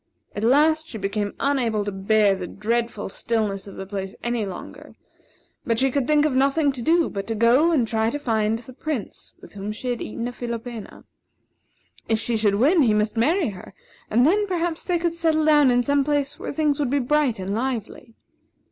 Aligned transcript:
At 0.35 0.43
last, 0.43 0.87
she 0.87 0.97
became 0.97 1.35
unable 1.39 1.85
to 1.85 1.91
bear 1.91 2.33
the 2.33 2.47
dreadful 2.47 3.07
stillness 3.07 3.67
of 3.67 3.75
the 3.75 3.85
place 3.85 4.15
any 4.23 4.47
longer; 4.47 4.95
but 5.63 5.77
she 5.77 5.91
could 5.91 6.07
think 6.07 6.25
of 6.25 6.33
nothing 6.33 6.71
to 6.71 6.81
do 6.81 7.07
but 7.07 7.27
to 7.27 7.35
go 7.35 7.71
and 7.71 7.87
try 7.87 8.09
to 8.09 8.17
find 8.17 8.57
the 8.57 8.73
Prince 8.73 9.35
with 9.41 9.53
whom 9.53 9.71
she 9.71 9.89
had 9.89 10.01
eaten 10.01 10.27
a 10.27 10.31
philopena. 10.31 11.03
If 12.09 12.17
she 12.17 12.35
should 12.35 12.55
win, 12.55 12.81
he 12.81 12.95
must 12.95 13.15
marry 13.15 13.49
her; 13.49 13.75
and 14.09 14.25
then, 14.25 14.47
perhaps, 14.47 14.81
they 14.83 14.97
could 14.97 15.13
settle 15.13 15.45
down 15.45 15.69
in 15.69 15.83
some 15.83 16.03
place 16.03 16.39
where 16.39 16.51
things 16.51 16.79
would 16.79 16.89
be 16.89 16.97
bright 16.97 17.37
and 17.37 17.53
lively. 17.53 18.15